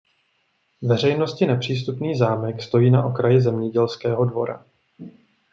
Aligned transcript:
Veřejnosti 0.81 1.45
nepřístupný 1.45 2.17
zámek 2.17 2.61
stojí 2.63 2.91
na 2.91 3.05
okraji 3.05 3.41
zemědělského 3.41 4.25
dvora. 4.25 4.65